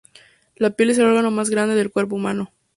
[0.55, 2.51] La piel es el órgano más grande del cuerpo humano.